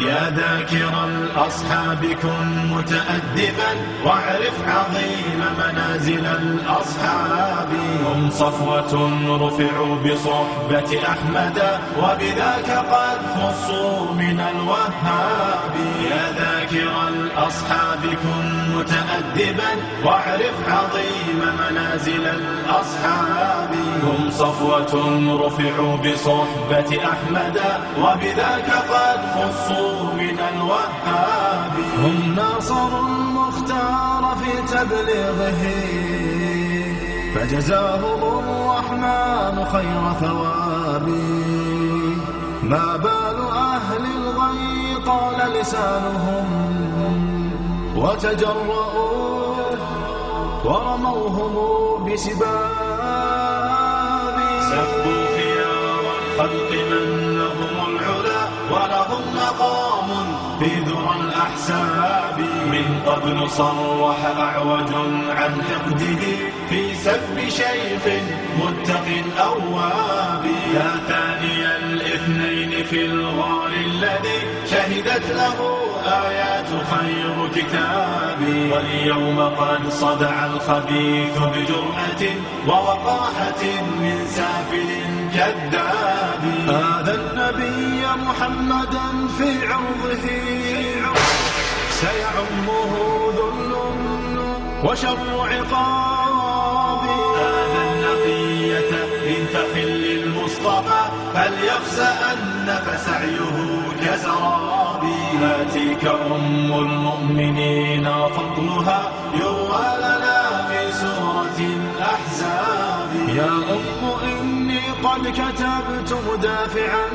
[0.00, 3.72] يا ذاكر الأصحاب كن متأدبا
[4.04, 7.68] واعرف عظيم منازل الأصحاب.
[8.06, 8.92] هم صفوة
[9.46, 11.58] رفعوا بصحبة أحمد
[11.98, 15.74] وبذاك قد خصوا من الوهاب.
[16.10, 19.70] يا ذاكر الأصحاب كن متأدبا
[20.04, 23.74] واعرف عظيم منازل الأصحاب.
[24.02, 24.94] هم صفوة
[25.46, 27.60] رفعوا بصحبة أحمد
[27.98, 31.72] وبذاك قد خصوا من الوهاب.
[31.98, 35.62] هم ناصروا المختار في تبليغه
[37.34, 41.08] فجزاهم الرحمن خير ثواب.
[42.62, 47.39] ما بال أهل الغي طال لسانهم
[48.00, 49.76] وتجرؤوا
[50.64, 51.54] ورموهم
[52.06, 52.50] بسباب
[54.70, 57.06] سبوا خيار الخلق من
[57.38, 60.08] لهم العلا ولهم مقام
[60.58, 62.38] في ذرى الأحساب
[62.72, 64.92] من قبل صرح أعوج
[65.28, 66.22] عن حقده
[66.68, 68.04] في سب شيخ
[68.58, 69.06] متق
[69.40, 70.44] أواب
[70.74, 78.40] يا ثاني الإثنين في الغار الذي شهدت له آيات خير كتاب
[78.72, 82.22] واليوم قد صدع الخبيث بجرأة
[82.68, 83.62] ووقاحة
[84.00, 84.90] من سافل
[85.34, 86.42] كذاب.
[86.68, 89.06] هذا النبي محمدا
[89.38, 90.26] في عرضه
[91.90, 92.92] سيعمه
[93.36, 93.72] ذل
[94.84, 97.04] وشر عقاب.
[97.36, 98.90] هذا النقية
[99.26, 100.19] إن تخل
[100.60, 101.02] المصطفى
[101.34, 103.56] فليخسأن فسعيه
[104.00, 105.04] كزراب
[105.40, 113.10] هاتيك أم المؤمنين فضلها يروى لنا في سورة الأحزاب.
[113.36, 117.06] يا أم إني قد كتبت مدافعا.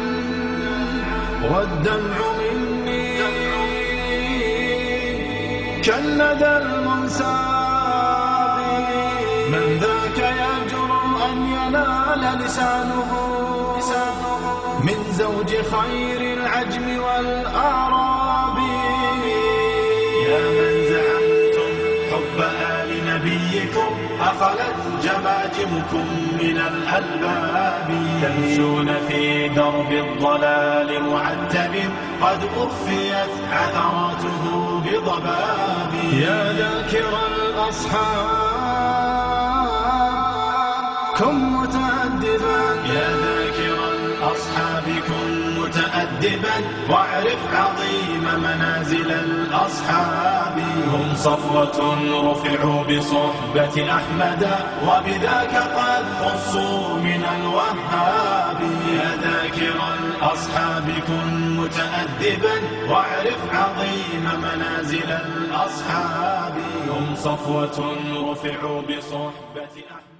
[1.51, 3.17] والدمع مني.
[5.81, 7.55] كالندى المنساب.
[9.51, 10.84] من ذاك يجر
[11.31, 13.11] أن ينال لسانه
[14.83, 18.57] من زوج خير العجم والأعراب.
[20.27, 21.71] يا من زعمتم
[22.11, 23.91] حب آل نبيكم
[24.21, 26.05] أخلت جماجمكم
[26.41, 27.89] من الألباب.
[28.21, 31.73] تمشون في درب الضلال معتب
[32.21, 34.43] قد أخفيت عثراته
[34.85, 35.93] بضباب.
[36.13, 38.44] يا ذاكر الأصحاب
[41.65, 42.59] متأدبا.
[42.93, 46.55] يا ذاكر الأصحاب كن متأدبا.
[46.89, 50.59] واعرف عظيم منازل الأصحاب.
[50.93, 51.97] هم صفوة
[52.31, 54.49] رفعوا بصحبة أحمد
[54.87, 58.61] وبذاك قد خصوا من الوهاب.
[58.97, 62.55] يا ذاكر الأصحاب كن متأدبا.
[62.89, 66.55] واعرف عظيم منازل الأصحاب.
[66.89, 67.95] هم صفوة
[68.31, 70.14] رفعوا بصحبة أحمد.